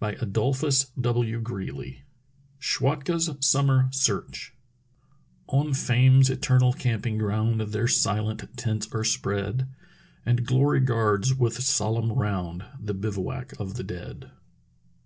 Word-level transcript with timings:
SCHWATKA'S 0.00 0.94
SUMMER 0.98 1.44
SEARCH 1.44 2.04
SCHWATKA'S 2.58 3.36
SUMMER 3.46 3.88
SEARCH 3.92 4.54
0n 5.50 5.76
Fame's 5.76 6.30
eternal 6.30 6.72
camping 6.72 7.18
ground 7.18 7.60
Their 7.60 7.86
silent 7.86 8.44
tents 8.56 8.88
are 8.94 9.04
spread, 9.04 9.68
And 10.24 10.46
glory 10.46 10.80
guards 10.80 11.34
with 11.34 11.62
solemn 11.62 12.12
round 12.12 12.64
The 12.80 12.94
bivouac 12.94 13.60
of 13.60 13.74
the 13.74 13.84
dead." 13.84 14.30